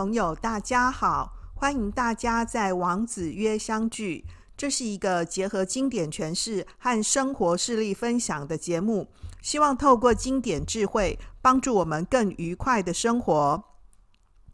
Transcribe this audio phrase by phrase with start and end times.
[0.00, 1.34] 朋友，大家好！
[1.54, 4.24] 欢迎大家在王子约相聚。
[4.56, 9.08] 这是一个结合经典诠释和生活事例分享的节目，
[9.42, 13.62] 希望透过经典智慧，帮助我们更愉快的生活。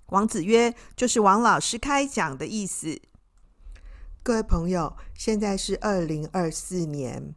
[0.07, 3.01] 王子约就是王老师开讲的意思。
[4.25, 7.37] 各位朋友，现在是二零二四年。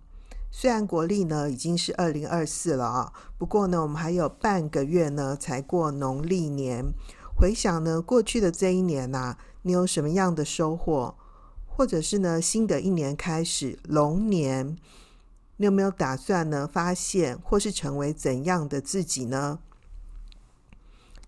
[0.51, 6.91] 虽然国历呢已经是二零二四了啊，不过呢我们还有半个月呢才过农历年。
[7.39, 11.15] 回想呢过去的这一年呐、你有什么样的收获？
[11.65, 14.75] 或者是呢新的一年开始龙年，
[15.55, 19.59] 你有没有打算呢发现或是成为怎样的自己呢？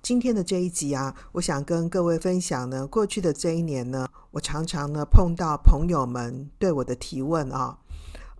[0.02, 7.78] 今天的这一集啊，我想跟各位分享呢过去的这一年呢，我常常呢碰到朋友们对我的提问啊。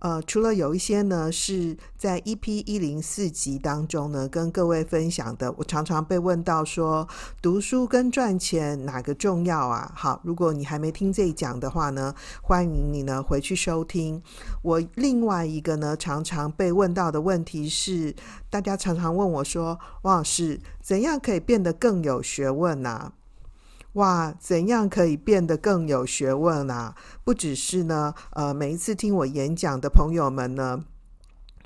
[0.02, 7.06] 呃，除了有一些呢是在 EP 一零四集当中呢跟各位分享的，我常常被问到说，
[7.40, 9.92] 读书跟赚钱哪个重要啊？
[9.94, 12.12] 好，如果你还没听这一讲的话呢，
[12.42, 14.20] 欢迎你呢回去收听。
[14.62, 18.12] 我另外一个呢常常被问到的问题是，
[18.50, 23.12] 大家常常问我说，王老师，怎样可以变得更有学问呢、啊？
[23.94, 26.94] 哇，怎样可以变得更有学问啊？
[27.24, 30.84] 不只是呢，呃，每一次听我演讲的朋友们呢，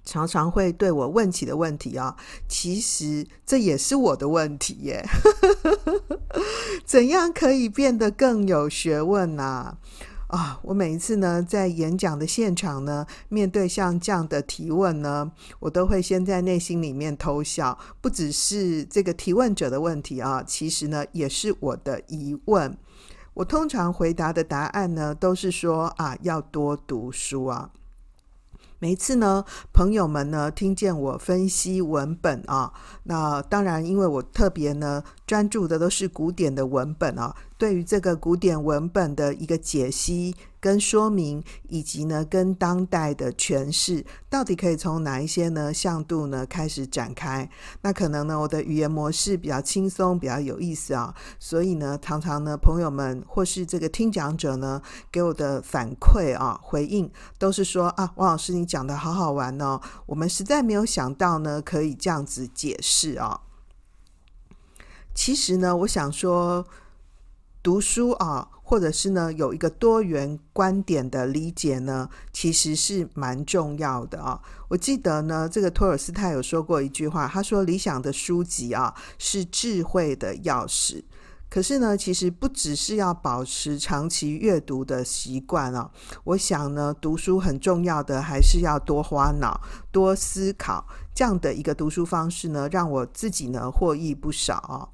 [0.05, 2.17] 常常会对我问起的问题啊，
[2.49, 5.07] 其实这也是我的问题耶。
[6.85, 9.79] 怎样可以变得更有学问啊？
[10.29, 17.79] 啊，我每一次呢，在演讲的现场呢，面对像这样的提问呢，我都会先在内心里面偷笑。
[18.01, 22.77] 不只是这个提问者的问题啊，其实呢，也是我的疑问。
[23.35, 27.71] 我通常回答的答案呢，都是说啊，要多读书啊。
[28.79, 32.73] 每一次呢，朋友们呢，听见我分析文本啊，
[33.05, 37.35] 那当然，因为我特别呢，专注的都是古典的文本啊。
[37.57, 40.35] 对于这个古典文本的一个解析
[40.67, 47.49] 跟说明，以及呢跟当代的诠释，到底可以从哪一些呢向度呢开始展开？
[47.83, 54.83] 那可能呢我的语言模式比较轻松，比较有意思啊，所以呢常常呢朋友们或是这个听讲者呢
[55.13, 63.43] 给我的反馈啊回应都是说啊，王老师你讲的好好玩哦，我们实在没有想到呢可以这样子解释啊。
[65.15, 66.67] 其实呢我想说。
[67.67, 74.41] 读书啊，或者是呢，有一个多元观点的理解呢，其实是蛮重要的啊。
[74.69, 81.03] 我记得呢，这个托尔斯泰有说过一句话，他说：“理想的书籍啊，是智慧的钥匙。”
[81.51, 85.91] 可是呢，其实不只是要保持长期阅读的习惯啊。
[86.23, 89.61] 我想呢，读书很重要的还是要多花脑、
[89.91, 94.89] 多思考，这样的一个读书方式呢，让我自己呢获益不少啊。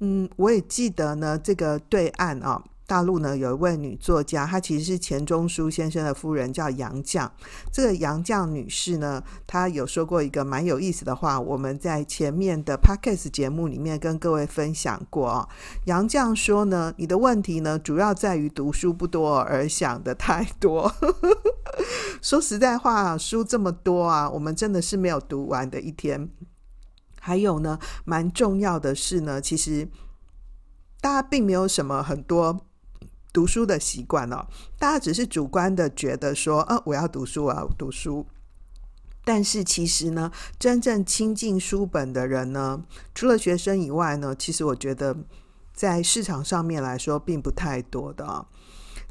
[0.00, 7.28] 嗯，我也记得呢，这个对岸啊，大陆呢有一位女作家，她其实是钱钟书先生的夫人，叫杨绛。
[7.70, 15.48] 这个杨绛女士呢，她有说过一个蛮有意思的话，我们在前面的 Podcast 节目里面跟各位分享过啊。
[15.84, 20.90] 杨绛说呢，你的问题呢，主要在于读书不多而想得太多。
[22.22, 26.30] 说实在话，书这么多啊，我们真的是没有读完的一天。
[27.20, 29.88] 还有呢，蛮重要的是呢，其实
[31.00, 32.66] 大家并没有什么很多
[33.32, 34.48] 读书的习惯哦，
[34.78, 38.26] 大家只是主观的觉得说，呃、我要读书，我要读书。
[39.22, 42.82] 但是其实呢，真正亲近书本的人呢，
[43.14, 45.14] 除了学生以外呢，其实我觉得
[45.74, 48.46] 在市场上面来说，并不太多的啊。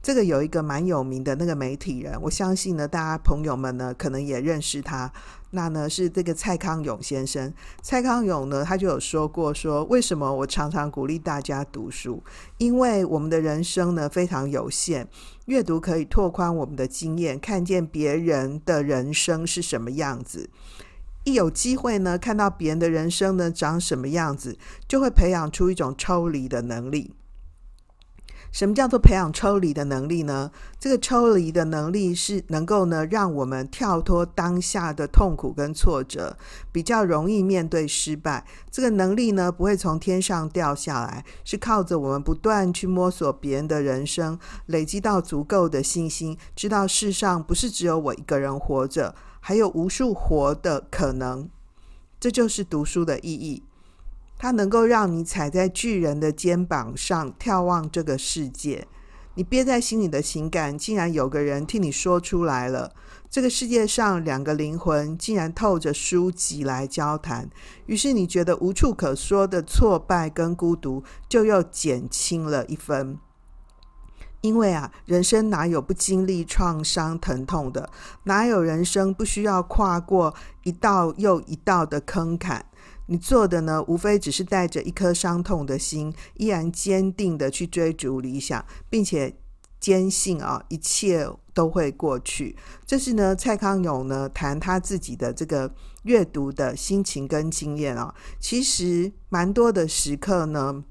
[0.01, 5.11] 这个有一个蛮有名的那个媒体人，我相信呢，大家朋友们呢，可能也认识他。
[5.51, 7.51] 那呢是这个蔡康永先生。
[7.81, 12.23] 蔡康永呢，他就有说过说，为什么我常常鼓励大家读书？
[12.59, 15.07] 因为我们的人生呢非常有限，
[15.45, 20.49] 阅读可以拓宽我们的经验，看见别人的人生是什么样子。
[21.25, 24.57] 一有机会呢，看到别人的人生呢长什么样子，
[24.87, 27.13] 就会培养出一种抽离的能力。
[28.51, 30.51] 什么叫做培养抽离的能力呢？
[30.79, 36.35] 这个抽离的能力是能够呢，让我们跳脱当下的痛苦跟挫折，
[36.71, 38.45] 比较容易面对失败。
[38.71, 51.47] 这个能力呢，不会从天上掉下来，是靠着我们不断去摸索别人的人生，累积到足够的信心，知道世上不是只有我一个人活着，还有无数活的可能。
[52.19, 53.63] 这就是读书的意义。
[54.39, 58.87] 它能够让你踩在巨人的肩膀上眺望这个世界，
[59.35, 62.93] 你憋在心里的情感，竟然有个人替你说出来了。
[63.29, 67.49] 这个世界上两个灵魂竟然透着书籍来交谈，
[67.85, 73.19] 于是你觉得无处可说的挫败跟孤独就又减轻了一分。
[74.41, 77.89] 因为啊，人生哪有不经历创伤疼痛的？
[78.23, 80.33] 哪有人生不需要跨过
[80.63, 82.65] 一道又一道的坑坎？
[83.11, 89.35] 你做的呢，无非只是带着一颗伤痛的心，依然坚定的去追逐理想，并且
[89.79, 92.55] 坚信啊，一切都会过去。
[92.85, 95.73] 这是呢，蔡康永呢谈他自己的这个
[96.03, 98.13] 阅读的心情跟经验啊。
[98.39, 100.83] 其实蛮多的时刻呢，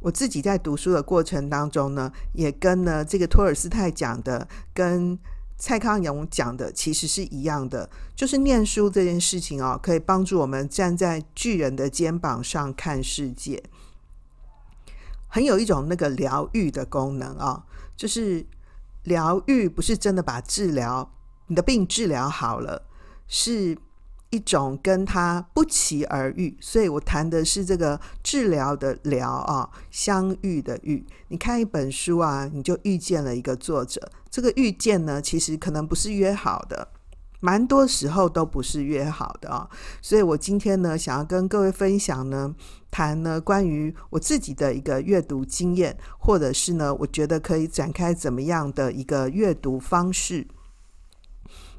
[0.00, 5.18] 我自己在读书的过程当中呢，也跟呢这个托尔斯泰讲的，跟。
[5.56, 13.62] 蔡康永讲的其实是一样的，就是念书这件事情哦，可以帮助我们站在巨人的肩膀上看世界，
[15.28, 17.64] 很有一种那个疗愈的功能啊、
[17.96, 18.44] 就是
[19.04, 21.10] 疗愈不是真的把治疗
[21.46, 22.86] 你的病治疗好了，
[23.28, 23.78] 是。
[24.34, 31.06] 一种跟他不期而遇，所以我谈的是这个治疗的疗啊，相遇的遇。
[31.28, 34.10] 你看一本书啊，你就遇见了一个作者。
[34.28, 36.88] 这个遇见呢，其实可能不是约好的，
[37.38, 39.70] 蛮多时候都不是约好的啊。
[40.02, 42.52] 所以我今天呢，想要跟各位分享呢，
[42.90, 50.48] 谈呢关于我自己的一个阅读经验，或者是呢，我觉得可以展开怎么样的一个阅读方式。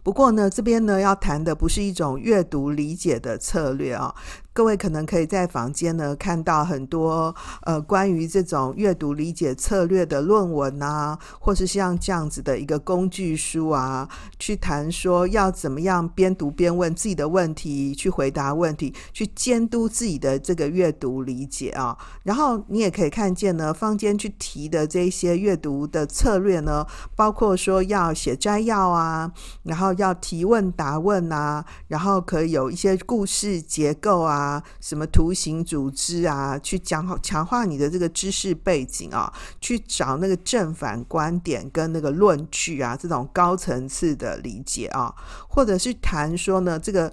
[0.06, 4.13] 不过呢，这边呢要谈的不是一种阅读理解的策略啊。
[4.56, 14.07] 各位可能可以在房间呢看到很多呃关于这种阅读理解策略的论文啊，或是像这样子的一个工具书啊，
[14.40, 21.98] 去谈说要怎么样边读边问自己的问题，去回答问题，去监督自己的这个阅读理解啊。
[22.24, 29.30] 然后你也可以看见呢，坊间去提的这些阅读的策略呢，包括说要写摘要啊，
[29.63, 34.44] 然后要提问答问啊，然后可以有一些故事结构啊。
[34.45, 45.13] 啊，什么图形组织啊，去讲好强化你的这个知识背景啊，去找那个正反观点跟那个论据啊，这种高层次的理解啊，
[45.50, 47.12] 或者是谈说呢，这个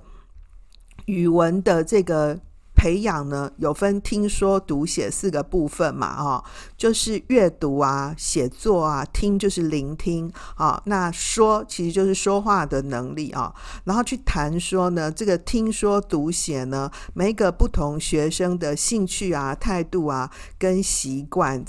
[1.06, 2.38] 语文的这个。
[2.82, 6.42] 培养呢，有分听说读写四个部分嘛，哦，
[6.76, 21.64] 就是阅读啊、写作啊、听就是聆听啊，那说其实就是说话的能力啊，然后去谈说呢，这个听说读写呢，每个不同学生的兴趣啊、态度啊、跟习惯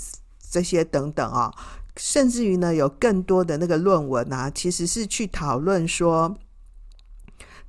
[0.50, 1.48] 这些等等啊，
[1.94, 6.36] 甚至于呢，有更多的那个论文啊，其实是去讨论说。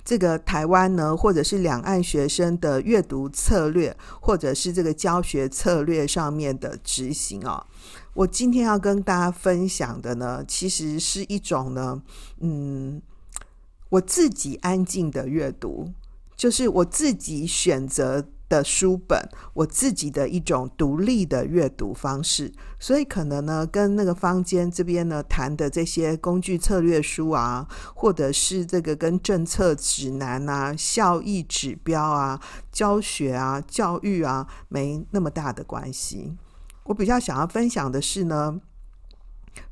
[0.06, 7.66] 这个台湾呢，或者是两岸学生的阅读策略，或者是这个教学策略上面的执行啊、哦，
[8.14, 12.00] 我今天要跟大家分享的呢，其实是一种呢，
[12.38, 13.02] 嗯，
[13.88, 15.90] 我自己安静的阅读，
[16.36, 18.28] 就是我自己选择。
[18.48, 32.40] 的书本，我自己的一种独立的阅读方式，所以可能呢，跟那个坊间这边呢谈的这些工具策略书啊，或者是这个跟政策指南啊、效益指标啊、
[32.70, 36.36] 教学啊、教育啊，没那么大的关系。
[36.84, 38.60] 我比较想要分享的是呢。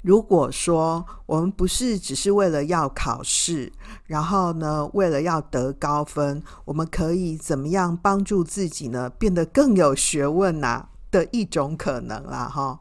[0.03, 3.73] 如果说我们不是只是为了要考试，
[4.07, 12.79] 然后呢，为了要得高分，我们可以怎么样帮助自己呢，变得更有学问呐、的一种可能啦，哈，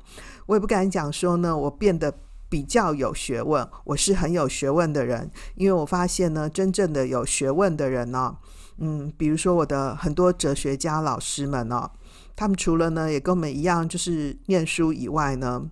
[0.48, 2.14] 我也不敢讲说呢，我变得
[2.50, 8.36] 比较有学问，我是很有学问的人，因为我发现呢，真正的有学问的人呢，
[8.78, 11.90] 嗯，比如说我的很多哲学家老师们呢，
[12.36, 15.70] 他们除了呢，也跟我们一样，就是念书以外呢。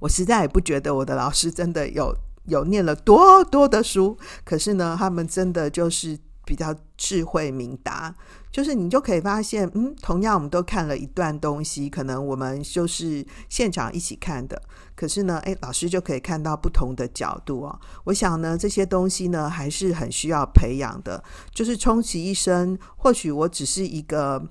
[0.00, 2.14] 我实在也不觉得我的老师真的有
[2.46, 8.14] 有念了多多的书，可是呢，他们真的就是比较智慧明达。
[8.50, 14.60] 就是你就可以发现，嗯，同样我们都看了一段东西，可能我们就是现场一起看的，
[14.94, 17.80] 可是呢，诶，老师就可以看到不同的角度哦。
[18.04, 21.24] 我想呢，这些东西呢，还是很需要培养的。
[21.54, 24.46] 就是充其一生，或许我只是一个。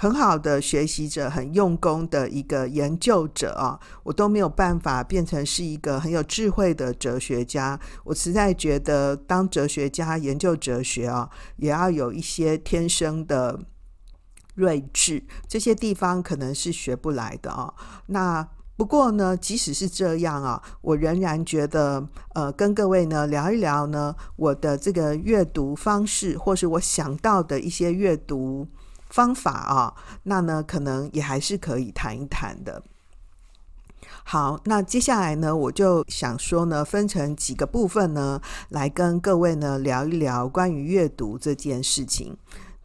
[0.00, 7.78] 很好的学习者，很用功的一个研究者啊，我都没有办法变成是一个很有智慧的哲学家。
[8.04, 13.60] 我实在觉得，当哲学家研究哲学啊，也要有一些天生的
[14.54, 17.70] 睿智，这些地方可能是学不来的啊。
[18.06, 28.66] 那不过呢，即使是这样啊，我仍然觉得，呃，跟各位呢聊一聊呢，我的这个阅读方式，或是我想到的一些阅读。
[29.10, 32.82] 方法啊，那呢，可能也还是可以谈一谈的。
[34.24, 42.36] 好，那接下来呢，我就想说呢，分成几个部分呢，来跟各位呢聊一聊关于阅读这件事情。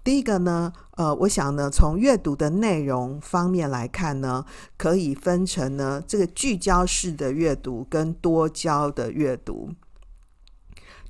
[0.03, 4.45] 第一个呢，呃，我想呢，从阅读的内容方面来看呢，
[4.77, 9.71] 可以分成呢这个聚焦式的阅读跟多焦的阅读。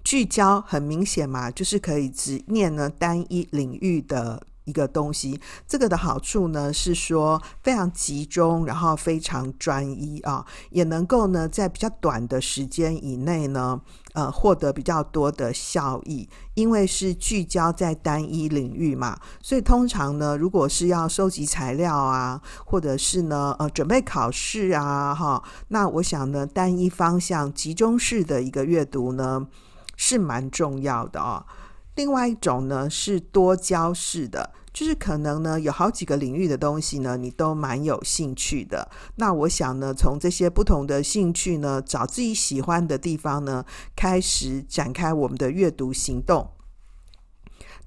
[0.03, 4.45] 聚焦很明显嘛，就是可以只念呢单一领域的。
[4.65, 13.79] 一个东西，这个的好处呢是说非常集中，然后非常专一啊，也能够呢在比较短的时间以内呢，
[14.13, 29.47] 呃，获得比较多的效益，因为是聚焦在单一领域嘛，所以通常呢，如果是要收集材料啊，或者是呢，呃，准备考试啊，哈，那我想呢，单一方向、集中式的一个阅读呢，
[29.95, 31.45] 是蛮重要的啊。
[31.95, 38.89] 另外一种呢是多交式的，就是可能呢有好几个领域的东西呢，你都蛮有兴趣的。
[39.15, 46.51] 那我想呢，从这些不同的兴趣呢，找自己喜欢的地方呢，开始展开我们的阅读行动。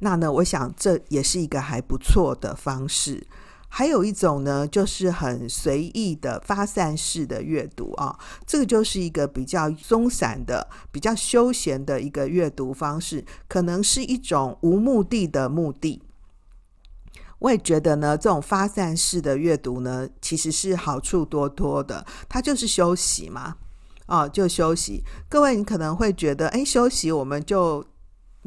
[0.01, 3.27] 那呢，我想这也是一个还不错的方式。
[3.71, 16.03] 还有一种呢，就是很随意的发散式的阅读啊，这个就是一个比较松散的、比较休闲的一个阅读方式，可能是一种无目的的目的。
[17.41, 23.57] 我也觉得呢，这种发散式的阅读呢，其实是好处多多的，它就是休息嘛，
[24.07, 25.05] 啊，就休息。
[25.29, 27.85] 各位，你可能会觉得，哎，休息我们就。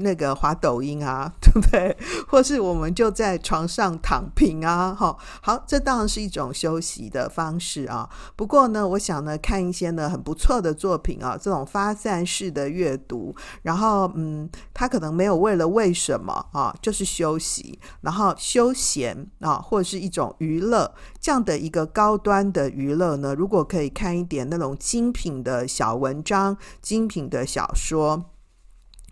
[0.01, 1.95] 那个滑抖音啊， 对不对？
[2.27, 8.09] 或是我们就在床上躺平啊，哈，好，这当然是一种休息的方式啊。
[8.35, 28.30] 不过呢，我想呢，看一些呢很不错的作品啊，这种发散式的阅读，然后嗯，他可能没有为了为什么啊，就是休息，然后休闲啊，或者是一种娱乐这样的一个高端的娱乐呢，如果可以看一点那种精品的小文章、精品的小说。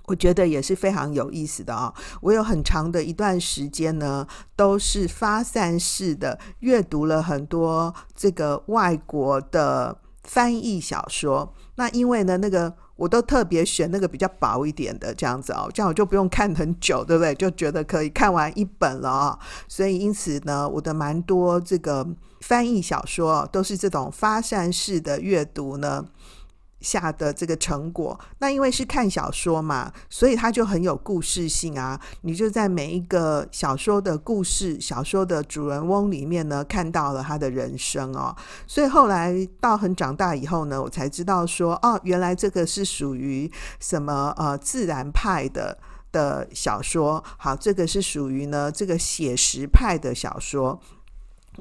[0.10, 1.94] 我觉得也是非常有意思的啊！
[2.20, 4.26] 我有很长的一段时间呢，
[4.56, 11.54] 都是发散式的阅读了很多这个外国的翻译小说。
[11.76, 17.36] 那因为呢，那个我都特别选那个比较薄一点的这样子哦，这样我就不用看很久，对不对？
[17.36, 19.40] 就觉得可以看完一本了啊！
[19.68, 22.08] 所以因此呢，我的蛮多这个
[22.42, 26.04] 翻译小说都是这种发散式的阅读呢。
[26.82, 32.00] 下的这个成果，那因为是看小说嘛，所以它就很有故事性啊。
[32.22, 38.36] 你就在每一个小说的故事、小说的主人翁里面呢，看到了他的人生哦。
[38.66, 45.78] 所以后来到很长大以后呢，我才知道说，哦，原来这个是属于什么呃自然派的
[46.12, 47.24] 的小说。
[47.38, 50.80] 好，这个是属于呢这个写实派的小说。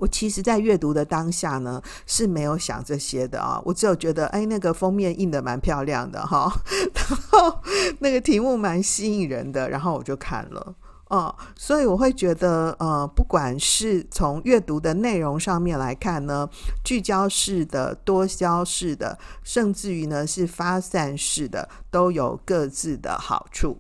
[0.00, 3.61] 我其实，在阅读的当下呢，是没有想这些的啊。
[3.64, 6.52] 我只有觉得，哎，那个封面印得蛮漂亮的哈，
[6.95, 7.61] 然后
[8.00, 10.75] 那个题目蛮吸引人的，然后我就看了。
[11.09, 16.47] 哦，所以我会觉得，呃，不管是从阅读的内容上面来看呢，
[16.85, 23.78] 聚焦式的、多焦式的，甚至于呢是发散式的，都有各自的好处。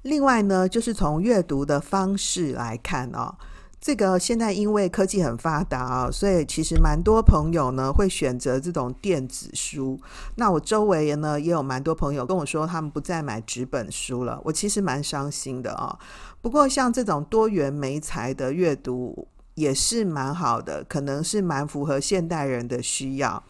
[0.00, 3.34] 另外呢，就是从阅读的方式来看哦。
[3.80, 9.98] 这个现在因为科技很发达啊，所以其实蛮多朋友呢会选择这种电子书。
[10.36, 14.40] 那我周围呢也有蛮多朋友跟我说，他们不再买纸本书了。
[14.44, 15.98] 我其实蛮伤心的啊。
[16.40, 23.42] 不过像这种多元媒材的阅读也是蛮好的，可能是蛮符合现代人的需要。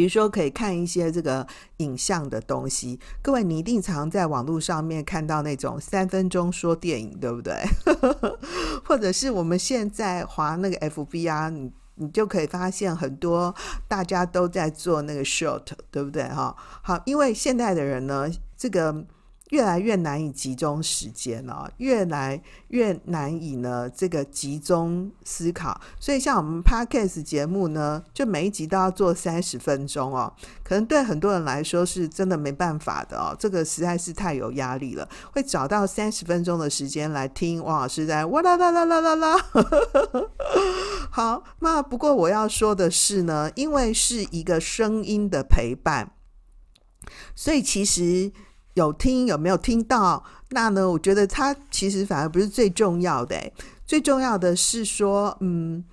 [0.00, 2.98] 比如说，可以看一些这个影像的东西。
[3.20, 7.54] 各位，你一定常在网络上面看到那种三分钟说电影，对不对？
[8.82, 13.54] 或者是我们现在划那个 FB 啊，你你就可以发现很多
[13.86, 16.22] 大家都在做那个 short，对不对？
[16.28, 18.26] 哈，好，因为现代的人呢，
[18.56, 19.04] 这个。
[19.50, 39.36] 越来越难以集中时间了，越来越难以呢这个集中思考，所以像我们 Podcast 节目呢，就每一集都要做三十分钟哦，可能对很多人来说是真的没办法的哦，这个实在是太有压力了，会找到三十分钟的时间来听王老师在哇啦啦啦啦啦啦。
[41.10, 46.12] 好，那不过我要说的是呢，因为是一个声音的陪伴，
[47.34, 48.32] 所以其实。
[48.80, 50.24] 有听有没有听到？
[50.48, 50.90] 那呢？
[50.90, 53.36] 我觉得它其实反而不是最重要的，
[53.86, 55.84] 最重要的是说，嗯，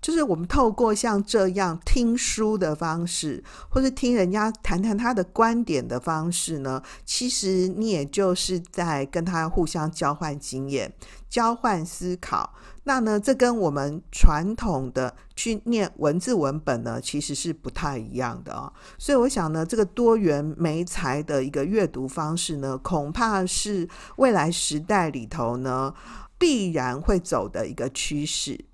[0.00, 10.92] 就是我们透过像这样听书的方式，或是听人家谈谈他的观点的方式呢，其实你也就是在跟他互相交换经验、
[11.28, 12.52] 交换思考。
[12.84, 18.72] 那呢，这跟我们传统的去念文字文本呢，其实是不太一样的啊。
[18.98, 25.94] 所以我想呢，这个多元媒材的一个阅读方式呢，恐怕是未来时代里头呢，
[26.38, 28.64] 必然会走的一个趋势。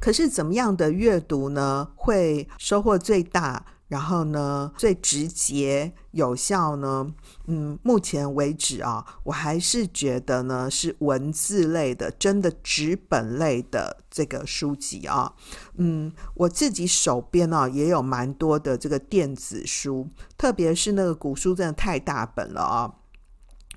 [0.00, 3.66] 可是怎么样的阅读呢，会收获最大？
[3.88, 7.10] 然后呢，最直接有效呢？
[7.46, 15.32] 嗯，目前为止啊，我还是觉得呢，是文字类的，真的纸本类的这个书籍啊。
[15.76, 22.94] 嗯，我自己手边啊也有蛮多的这个电子书，特别是那个古书，真的太大本了啊。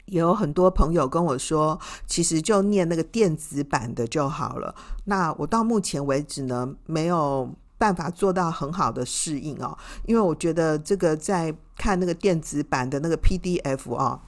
[0.07, 4.75] 也有很多朋友跟我说，其实就念那个电子版的就好了。
[5.05, 7.55] 那我到目前为止呢，没有。
[7.81, 14.21] 办法做到很好的适应哦，因为我觉得这个在看那个电子版的那个 PDF 啊，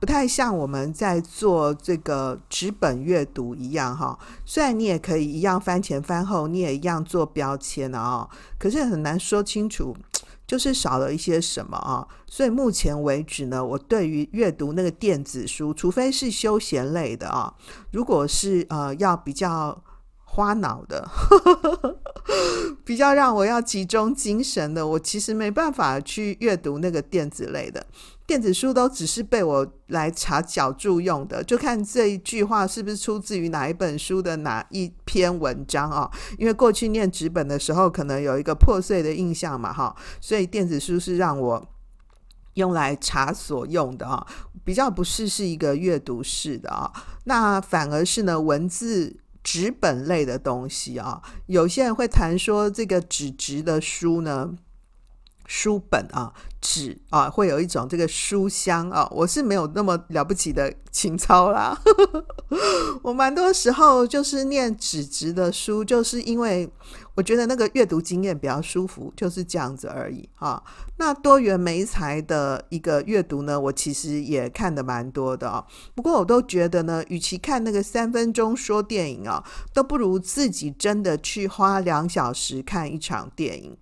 [0.00, 4.18] 不太像我们在做这个纸本阅读一样哈。
[4.46, 8.26] 虽然你也可以一样翻前翻后，你也一样做标签的啊，
[8.58, 9.94] 可是很难说清楚，
[10.46, 12.08] 就是少了一些什么啊。
[12.26, 17.52] 所以目前为止呢，我对于阅读那个电子书，除非是休闲类的啊，
[17.92, 19.84] 如果是呃要比较。
[20.34, 21.08] 花脑的，
[22.84, 27.86] 比较让我要集中精神的，我其实没办法去阅读那个电子类的
[28.26, 36.10] 电子书，都只是被我来查脚注用的，就看这一句话是不是出自于哪一本书的哪一篇文章啊？
[36.36, 41.64] 因为过去念纸本的时候，可能有一个破碎的印象嘛，哈，所以电子书是让我
[42.54, 44.26] 用来查所用的啊，
[44.64, 46.90] 比较不是是一个阅读式的啊，
[47.24, 49.20] 那反而是呢文字。
[49.44, 54.54] 纸本类的东西啊，有些人会谈说这个纸质的书呢，
[55.46, 59.08] 书本啊，纸啊，会有一种这个书香啊。
[59.10, 61.78] 我是没有那么了不起的情操啦，
[63.02, 66.70] 我蛮多时候就是念纸质的书，就是因为。
[67.16, 70.60] 我觉得那个阅读经验比较舒服，就是这样子而已哈。
[70.96, 75.64] 那多元媒材的一个阅读呢，我其实也看得蛮多的啊。
[75.94, 83.76] 不过我都觉得呢，与其看那个三分钟说电影啊，都不如自己真的去花两小时看一场电影。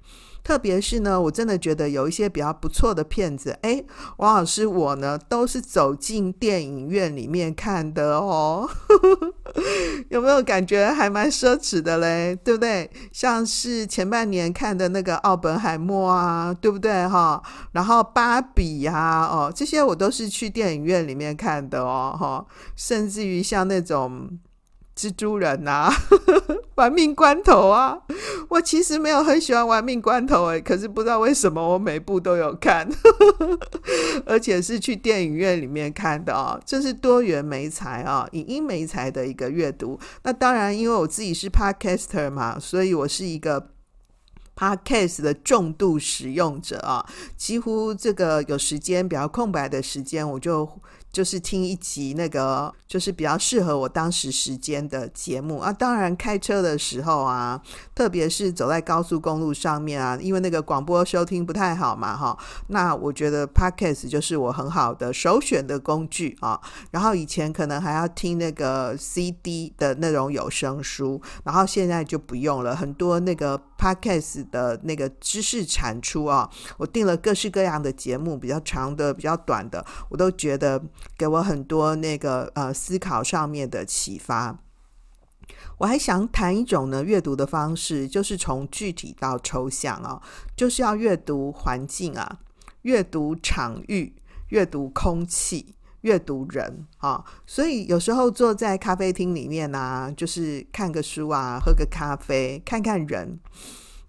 [0.44, 8.68] 特别是呢，我真的觉得有一些比较不错的片子，诶，王老师我呢都是走进电影院里面看的哦。
[10.10, 12.36] 有没有感觉还蛮奢侈的嘞？
[12.42, 12.90] 对不对？
[13.12, 17.42] 像是前半年看的那个《奥本海默》啊，对不对哈？
[17.72, 24.38] 然后《芭比》呀，哦，这些我都是去电影院里面看的哦，哈，甚至于像那种。
[24.94, 25.90] 蜘蛛人呐，
[26.76, 27.98] 玩命关头啊！
[28.50, 32.86] 我其实没有很喜欢玩命关头诶，可是不知道为什么我每部都有看，
[34.26, 36.60] 而且是去电影院里面看的哦。
[36.66, 39.98] 这是多元媒材啊，影音媒材的一个阅读。
[40.24, 43.68] 那当然，因为我自己是 Podcaster 嘛，所以我是一个
[44.54, 47.06] Podcast 的重度使用者啊。
[47.36, 50.68] 几乎这个有时间比较空白的时间，我就。
[51.12, 55.70] 就是听一集那个，就是比较适合我当时时间的节目啊。
[55.70, 57.60] 当然开车的时候啊，
[57.94, 62.36] 特别是走在高速公路上面啊，因为那个广播收听不太好嘛，哈。
[62.68, 66.58] 那我觉得 Podcast 就是我很好的首选的工具啊。
[66.90, 73.60] 然后以前可能还要听那个 CD 的那种有声书，然后现在就不用了，很多那个。
[73.82, 80.80] Podcast 的那个知识产出啊，我订了各式各样的节目，比较长的、比较短的，我都觉得
[81.16, 84.58] 给我很多那个呃思考上面的启发。
[85.78, 90.22] 我还想谈一种呢阅读的方式，就是从具体到抽象啊，
[90.56, 92.40] 就是要阅读环境啊，
[92.82, 94.14] 阅读场域，
[94.48, 95.74] 阅读空气。
[96.02, 103.38] 阅读人啊，所以有时候坐在咖啡厅里面啊，就是看个书啊，喝个咖啡，看看人，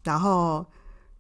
[0.02, 0.66] 然后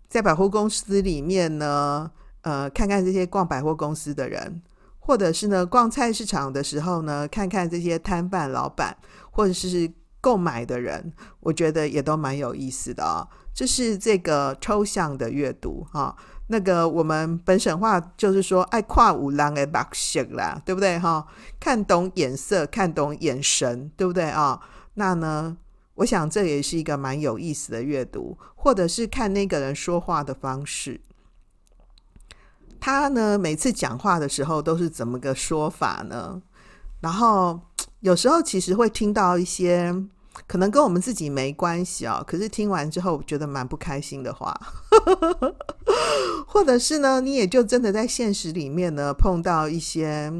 [0.09, 2.09] 在百货公司里面呢，
[2.41, 4.63] 呃，看看这些逛百货公司的人，
[5.05, 8.95] 或者是呢逛菜市场的时候呢，看看这些摊贩老板，
[9.31, 11.11] 或者是购买的人，
[11.41, 13.27] 我觉得也都蛮有意思的啊。
[13.53, 16.15] 这是这个抽象的阅读啊。
[16.47, 21.25] 那个我们本省话就是说，爱看有人的目色啦，对不对哈？
[21.59, 24.59] 看懂眼色，看懂眼神，对不对啊？
[24.95, 25.57] 那呢，
[25.95, 31.01] 我想这也是一个蛮有意思的阅读，或者是看那个人说话的方式。
[32.85, 36.41] 他呢，每次讲话的时候都是怎么个说法呢？
[36.99, 37.57] 然后
[38.01, 39.95] 有时候其实会听到一些。
[40.47, 44.51] 可能跟我们自己没关系哦，可是听完之后觉得蛮不开心的话，
[46.47, 50.33] 或者是呢，你也就真的在现实里面呢碰到一些，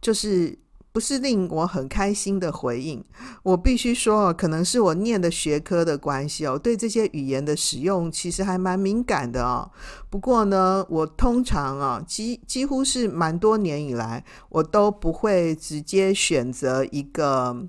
[0.00, 0.58] 就是
[0.92, 3.02] 不是令我很开心的回应。
[3.42, 9.70] 我必须说哦，可能是我念的学科的关系哦，对这些语言的使用其实还蛮敏感的哦。
[10.10, 17.66] 不过呢，我通常啊，几几乎是蛮多年以来，我都不会直接选择一个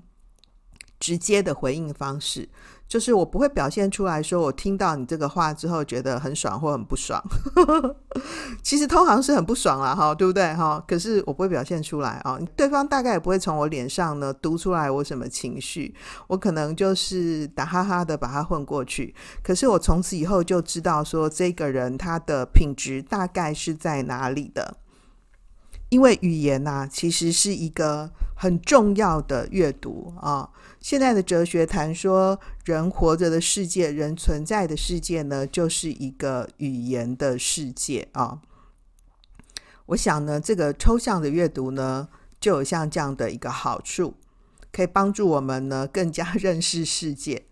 [1.00, 2.48] 直接的回应方式。
[2.86, 7.20] 就是我不会表现出来说，我听到你这个话之后觉得很爽或很不爽。
[8.62, 10.54] 其实通常是很不爽啦，哈，对不对？
[10.54, 15.92] 哈，可是我不会表现出来啊，对方大概也不会从我脸上呢读出来我什么情绪，
[16.28, 19.12] 我可能就是打哈哈的把它混过去。
[19.42, 24.76] 可是我从此以后就知道说，这个人他的品质大概是在哪里的，
[25.88, 30.50] 因为语言呐、其实是一个很重要的阅读啊。
[30.84, 38.42] 现在的哲学谈说，人活着的世界，人存在的世界呢，就是一个语言的世界啊。
[39.86, 44.16] 我想呢，这个抽象的阅读呢，就有像这样的一个好处，
[44.70, 47.46] 可以帮助我们呢更加 认识世界。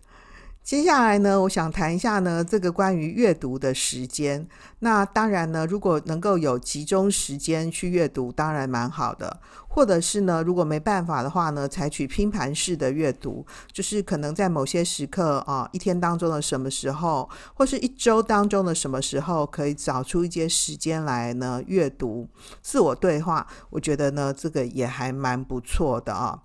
[0.61, 4.47] 接下来呢，我想谈一下呢，这个关于阅读的时间。
[4.79, 9.41] 那当然呢，如果能够有集中时间去阅读，当然蛮好的。
[9.73, 22.29] 或者是呢，如果没办法的话呢，采取拼盘式的阅读，就是可能在某些时刻啊，一天当中的什么时候，或是一周当中的什么时候，可以找出一些时间来呢阅读、
[22.61, 23.47] 自我对话。
[23.71, 26.43] 我觉得呢，这个也还蛮不错的啊。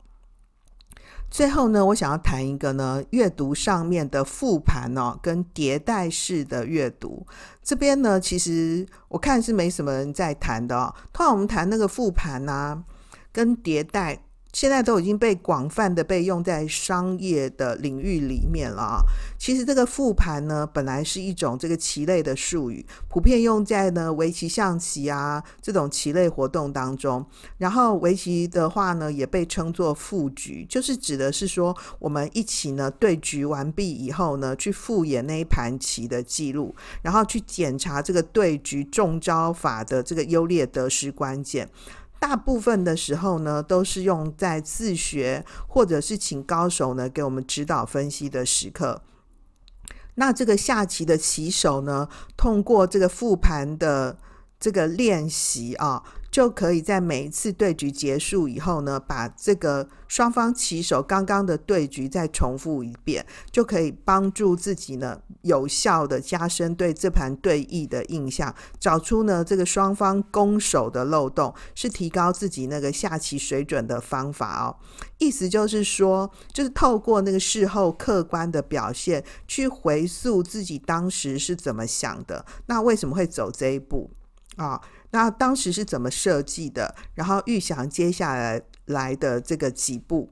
[1.31, 7.27] 最后呢，我想要谈一个呢，阅读上面的复盘哦，跟迭代式的阅读。
[7.63, 10.95] 这边呢，其实我看是没什么人在谈的哦。
[11.13, 12.83] 通常我们谈那个复盘啊，
[13.39, 14.25] 跟迭代。
[14.55, 19.01] 现在都已经被广泛的被用在商业的领域里面了啊。
[19.39, 27.25] 其实这个复盘呢，本来是一种这个棋类的术语，普遍用在呢围棋、象棋啊这种棋类活动当中。
[27.59, 41.69] 然后围棋的话呢，也被称作复局，就是指的是说我们一起呢对局完毕以后呢，去复演那一盘棋的记录，然后去检查这个对局中招法的这个优劣得失关键。
[42.21, 49.03] 大部分的时候呢，都是用在自学或者是请高手呢给我们指导分析的时刻。
[50.17, 54.19] 那这个下棋的棋手呢，通过这个复盘的
[54.59, 56.03] 这个练习啊。
[56.31, 74.77] 就可以在每一次对局结束以后呢，把这个双方棋手刚刚的对局再重复一遍，就可以帮助自己呢有效的加深对这盘对弈的印象，找出呢这个双方攻守的漏洞，是提高自己那个下棋水准的方法哦。
[75.19, 84.11] 意思就是说，就是透过那个事后客观的表现，去回溯自己当时是怎么想的，那为什么会走这一步
[84.57, 84.81] 啊？
[85.11, 86.95] 那当时是怎么设计的？
[87.15, 90.31] 然后预想接下来来的这个几步。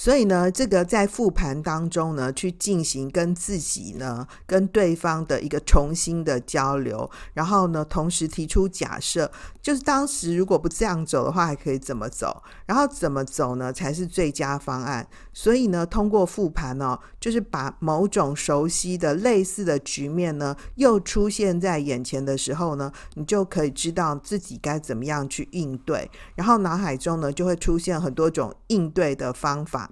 [0.00, 9.28] 所以呢，这个在复盘当中呢，去进行跟自己呢、跟对方的一个重新的交流，然后呢，同时提出假设，
[9.60, 12.44] 就是当时如果不这样走的话，还可以怎么走？
[12.66, 15.04] 然后怎么走呢，才是最佳方案？
[15.32, 29.87] 所以呢，通过复盘呢，就是把某种熟悉的类似的局面呢，又出现在眼前的时候呢，你就可以知道自己该怎么样去应对，然后脑海中呢，就会出现很多种应对的方法。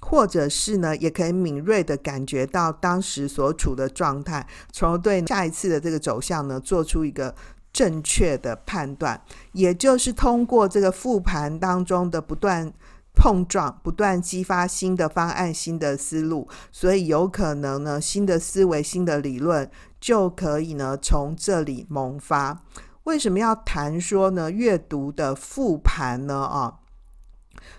[0.00, 7.34] 或者是呢，也可以敏锐地感觉到当时所处的状态，从而对下一次的这个走向呢，做出一个
[7.72, 9.20] 正确的判断。
[9.52, 12.72] 也就是通过这个复盘当中的不断
[13.14, 22.62] 碰撞，不断激发新的方案、新的思路，所以有可能呢，新的思维、新的理论就可以呢从这里萌发。
[23.04, 24.50] 为什么要谈说呢？
[24.50, 26.34] 阅读的复盘呢？
[26.34, 26.79] 啊？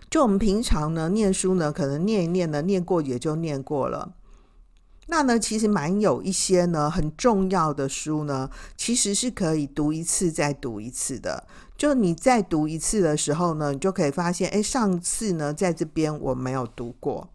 [0.10, 4.13] 就我们平常呢，念书呢，可能念一念呢，念过也就念过了。
[5.08, 11.46] 那呢，其实蛮有一些呢，很重要的书呢，其实是可以读一次再读一次的。
[11.76, 17.28] 就你再读一次的时候呢，你就可以发现，哎，上次呢，在这边我没有读过。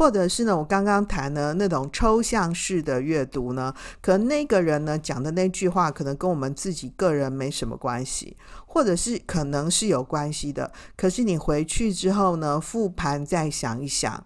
[0.00, 8.34] 或者是呢，我刚刚谈的那种抽象式的阅读呢，可能那个人呢讲的那句话，可能跟我们自己个人没什么关系，
[8.64, 10.72] 或者是可能是有关系的。
[10.96, 14.24] 可是你回去之后呢，复盘再想一想，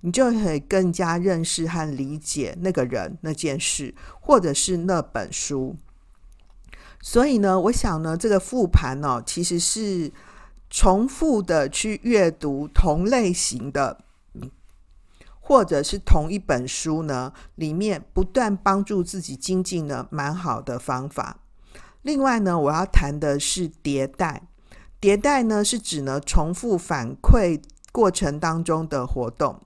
[0.00, 5.76] 你就可以更加认识和理解那个人、那件事，或者是那本书。
[7.00, 10.10] 所以呢，我想呢，这个复盘呢，其实是
[10.68, 13.98] 重复的去阅读同类型的。
[15.44, 21.40] 或者是同一本书呢，里面不断帮助自己精进的蛮好的方法。
[22.02, 24.48] 另外呢，我要谈的是迭代。
[25.00, 29.60] 迭代呢是指呢重复反馈过程当中的活动。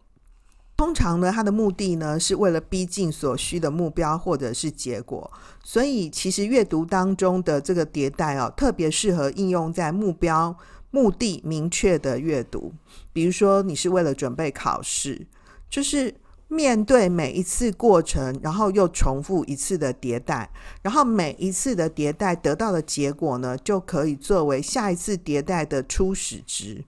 [0.78, 5.30] 通常呢，它的目的呢是为了逼近所需的目标或者是结果，
[5.62, 10.56] 所以其实阅读当中的这个迭代哦，特别适合应用在目标、
[10.90, 12.72] 目的明确的阅读。
[13.12, 15.26] 比如说，你是为了准备考试，
[15.68, 16.14] 就是
[16.48, 20.48] 面对每一次过程，然后又重复一次的迭代，
[20.82, 26.84] 然后每一次的迭代得到的结果呢，就可以作为下一次迭代的初始值。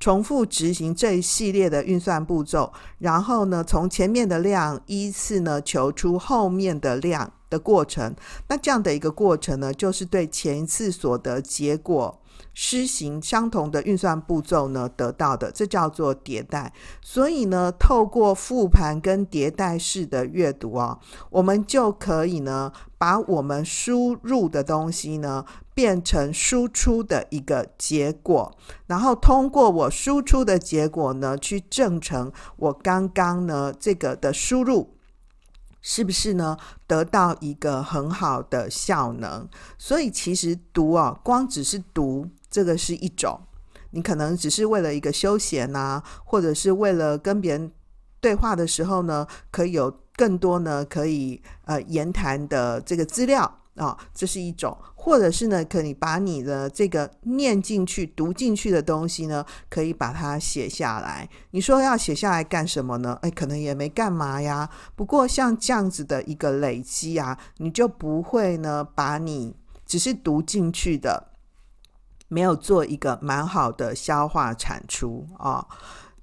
[0.00, 8.14] 重复执行这一系列的运算步骤，然后呢，从前面的量依次呢求出后面的量的过程。
[8.46, 12.20] 那这样的一个过程呢，就是对前一次所得结果
[12.60, 16.72] 施行相同的运算步骤呢得到的，这叫做迭代。
[17.00, 20.98] 所以呢，透过复盘跟迭代式的阅读啊，
[21.30, 25.44] 我们就可以呢把我们输入的东西呢。
[25.78, 28.52] 变成输出的一个结果，
[28.88, 34.96] 然后通过我输出的结果呢，去证成我刚刚呢这个的输入
[35.80, 36.56] 是不是呢
[36.88, 39.48] 得到一个很好的效能。
[39.78, 43.40] 所以其实读啊，光只是读这个是一种，
[43.90, 47.70] 你可能只是为了一个休闲啊，或者是为了跟别人
[48.20, 53.54] 对话的时候呢，可以有更多呢可以呃言谈的这个资料。
[53.78, 61.28] 啊、这是一种，或者是呢，可以把你的这个念进去、读进去的东西呢，可以把它写下来。
[61.52, 63.16] 你说要写下来干什么呢？
[63.22, 64.68] 哎，可能也没干嘛呀。
[64.96, 69.54] 不过像这样子的一个累积啊，你就不会呢，把你
[69.86, 71.28] 只是读进去的，
[72.28, 75.66] 没有做一个蛮好的消化产出啊、哦。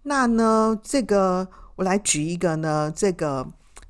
[0.04, 3.46] 那呢，这个我来举一个呢，这个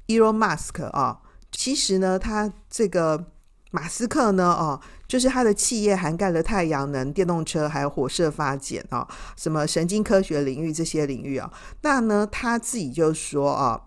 [0.08, 1.17] Elon Musk 啊、哦，
[1.51, 3.25] 其实呢，他这个。
[3.71, 4.54] 马斯克呢？
[4.54, 11.51] 哦，就是他的企业涵盖了太阳能、电动车，还有火射发电啊，什么神经科学领域这些领域啊。
[11.82, 13.82] 那呢，他自己就说啊。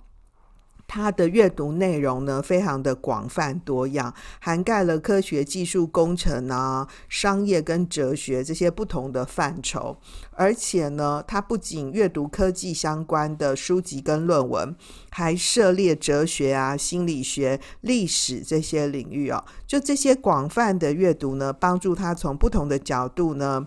[0.88, 9.98] 他的阅读内容呢，非常的广泛多样，涵盖了科学技术、工程啊、商业跟哲学这些不同的范畴。
[10.32, 14.74] 而且呢，他不仅阅读科技相关的书籍跟论文，
[15.10, 19.44] 还涉猎哲学啊、心理学、历史这些领域哦。
[19.66, 23.66] 就这些广泛的阅读呢，帮助他从不同的角度呢。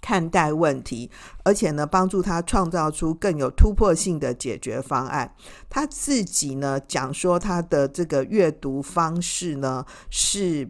[0.00, 1.10] 看待问题，
[1.44, 5.34] 而且呢，帮助他创造出更有突破性的解决方案。
[5.68, 10.68] 他自己呢讲说，他的这个阅读方式呢，是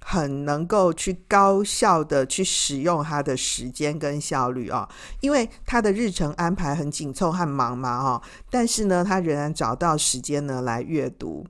[0.00, 4.88] 很能够去高效的去使用他的时间跟效率啊，
[5.20, 11.46] 因为他的日程安排很紧凑和忙嘛，哈，但是呢，他仍然找到时间呢来阅读。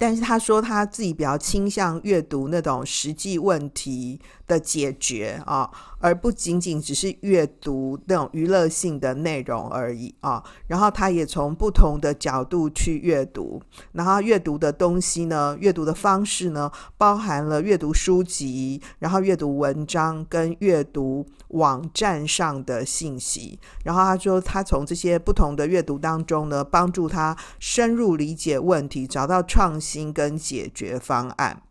[0.00, 10.42] 但是他说他自己比较倾向阅读那种实际问题的解决啊，而不仅仅只是阅读那种娱乐性的内容而已啊。
[10.66, 23.60] 然后他也从不同的角度去阅读，然后阅读的东西呢，阅读的方式呢，包含了阅读书籍，然后阅读文章跟阅读网站上的信息。
[23.84, 30.08] 然后他说他从这些不同的阅读当中呢，帮助他深入理解问题，找到创新。
[30.18, 31.62] 跟解决方案，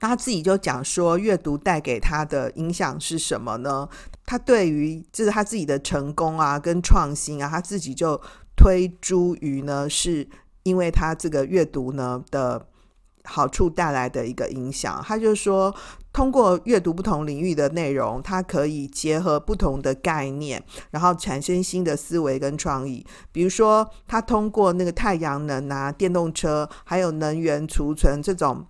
[0.00, 3.88] 那他自己就讲说，阅读带给他的影响是什么呢？
[4.24, 8.20] 他对于就是他自己的成功啊，跟创新啊，他自己就
[8.56, 10.28] 推诸于呢，是
[10.62, 12.66] 因为他这个阅读呢的
[13.24, 15.02] 好处带来的一个影响。
[15.06, 15.74] 他就说。
[16.14, 23.02] 通过阅读不同领域的内容，它可以结合不同的概念，然后产生新的思维跟创意。
[23.32, 28.66] 比如说，他通过那个太阳能啊、电动车，还有能源储存这种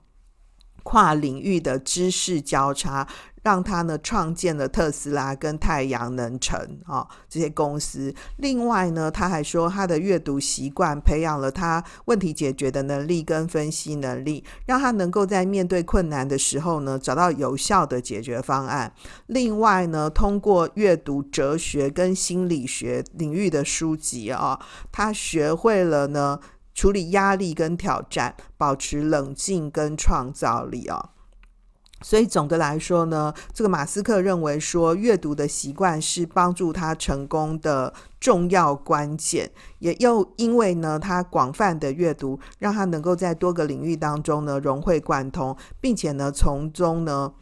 [0.82, 3.06] 跨领域的知识交叉。
[3.44, 8.14] 让他呢创建了特斯拉跟太阳能城啊、这些公司。
[8.36, 18.92] 另外呢，他还说他的阅读习惯培养了他问题解决的能力跟分析能力，让他能够在面对困难的时候呢找到有效的解决方案。
[19.26, 24.56] 另外呢，通过阅读哲学跟心理学领域的书籍啊、
[24.92, 26.38] 他学会了呢
[26.74, 31.10] 处理压力跟挑战，保持冷静跟创造力、哦。
[32.04, 39.48] 所以总的来说呢，这个马斯克认为说，阅读的习惯是帮助他成功的重要关键。
[39.78, 47.32] 也又因为呢，他广泛的阅读，让他能够在多个领域当中呢融会贯通，并且呢从中呢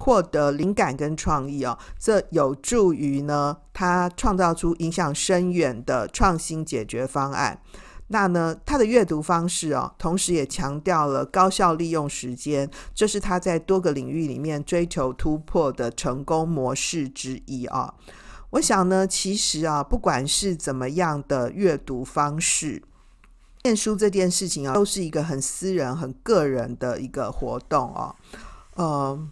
[0.00, 7.60] 获得灵感跟创意哦，这有助于呢他创造出影响深远的创新解决方案。
[8.08, 17.94] 那呢，他的阅读方式哦，同时也强调了高效利用时间，这是他在多个领域里面追求突破的成功模式之一啊。
[18.50, 22.82] 我想呢，其实啊，不管是怎么样的阅读方式，
[23.64, 28.16] 念书这件事情啊，都是一个很私人、很个人的一个活动哦。
[28.76, 29.28] 呃，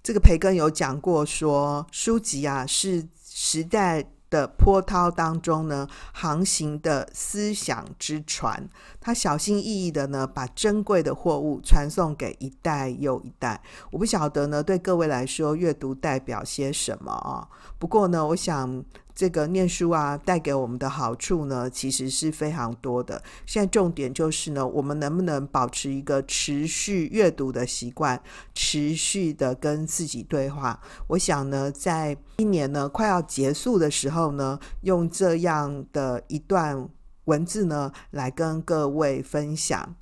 [0.00, 8.66] 这个培根有讲过说，书籍啊是时代的波涛当中呢，航行的思想之船，
[8.98, 13.60] 他小心翼翼的呢，把珍贵的货物传送给一代又一代。
[13.90, 17.46] 我不晓得呢，对各位来说，阅读代表些什么啊？
[17.78, 18.82] 不过呢，我想。
[19.14, 23.22] 这个念书啊，带给我们的好处呢，其实是非常多的。
[23.46, 28.22] 现在重点就是呢，我们能不能保持一个持续阅读的习惯，
[28.54, 30.80] 持续的跟自己对话？
[31.08, 36.88] 我想呢，在一年呢快要结束的时候呢，用这样的一段
[37.24, 39.94] 文字呢，来跟各位分享。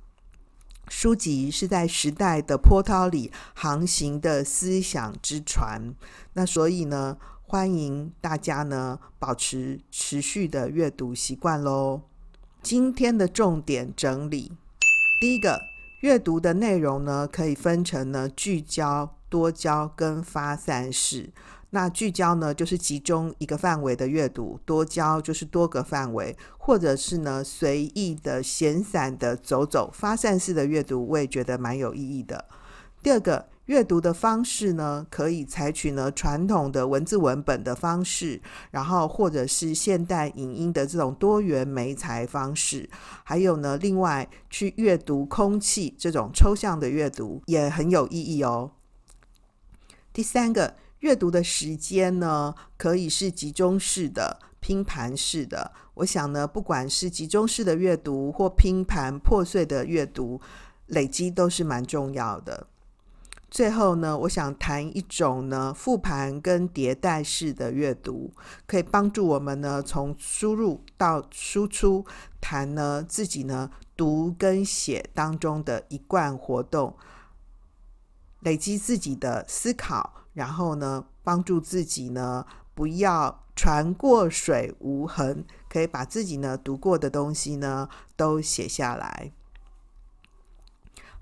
[0.89, 5.95] 书籍是在时代的波涛里航行的思想之船。
[6.33, 7.15] 那所以呢，
[7.51, 11.99] 欢迎大家呢保持持续的阅读习惯喽。
[12.63, 14.53] 今天的重点整理：
[15.19, 15.59] 第一个，
[15.99, 21.29] 阅读的内容呢可以分成呢聚焦、多焦跟发散式。
[21.71, 29.91] 那聚焦呢就是集中一个范围的阅读，多焦就是多个范围，或者是呢随意的闲散的走走。
[29.93, 32.45] 发散式的阅读我也觉得蛮有意义的。
[33.03, 33.47] 第二个。
[33.71, 42.89] 阅读的方式呢，可以采取呢传统的文字文本的方式，然后或者是现代影音的这种多元媒材方式，
[43.23, 48.71] 还有呢，另外去阅读空气这种抽象的阅读也很有意义哦。
[50.11, 55.71] 第三个，阅读的时间呢，可以是集中式的、拼盘式的。
[55.93, 60.41] 我想呢，不管是集中式的阅读或拼盘破碎的阅读，
[60.87, 62.67] 累积都是蛮重要的。
[63.51, 68.33] 最后呢，我想谈一种呢复盘跟迭代式的阅读，
[68.65, 72.05] 可以帮助我们呢从输入到输出，
[72.39, 76.95] 谈呢自己呢读跟写当中的一贯活动，
[78.39, 89.33] 累积自己的思考，然后呢帮助自己呢不要船过水无痕，可以把自己呢读过的东西呢都写下来。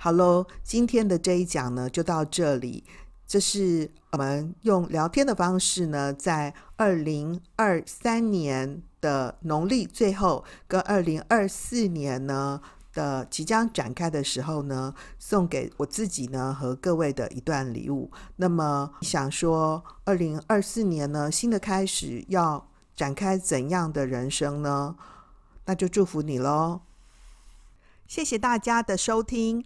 [0.02, 2.86] 好喽，今天的这一讲呢就到这里。
[3.28, 12.62] 这是我们用聊天的方式呢，在二零二三年的农历最后，跟二零二四年呢
[12.94, 18.10] 的即将展开的时候呢，送给我自己呢和各位的一段礼物。
[18.38, 24.96] 那么想说，二零二四年呢新的开始要展开怎样的人生呢？
[25.66, 26.84] 那就祝福你喽！
[28.08, 29.66] 谢谢大家的收听。